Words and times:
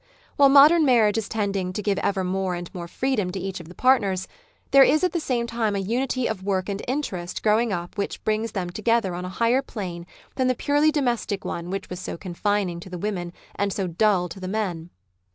While 0.35 0.49
modern 0.49 0.83
marriage 0.83 1.19
is 1.19 1.29
tending 1.29 1.73
to 1.73 1.81
give 1.83 1.99
ever 1.99 2.23
more 2.23 2.55
and 2.55 2.73
more 2.73 2.87
freedom 2.87 3.31
to 3.33 3.39
each 3.39 3.59
of 3.59 3.67
the 3.69 3.75
partners, 3.75 4.27
there 4.71 4.81
is 4.81 5.03
at 5.03 5.11
the 5.11 5.19
same 5.19 5.45
time 5.45 5.75
a 5.75 5.79
unity 5.79 6.25
of 6.25 6.41
work 6.41 6.69
and 6.69 6.81
interest 6.87 7.43
grow 7.43 7.59
ing 7.59 7.71
up 7.71 7.99
which 7.99 8.23
brings 8.23 8.53
them 8.53 8.71
together 8.71 9.13
on 9.13 9.25
a 9.25 9.29
higher 9.29 9.61
plane 9.61 10.07
than 10.37 10.47
the 10.47 10.55
purely 10.55 10.91
domestic 10.91 11.45
one 11.45 11.69
which 11.69 11.87
was 11.91 11.99
so 11.99 12.17
confining 12.17 12.79
to 12.79 12.89
the 12.89 12.97
women 12.97 13.31
and 13.53 13.71
so 13.71 13.85
dull 13.85 14.27
to 14.29 14.39
the 14.39 14.47
men. 14.47 14.89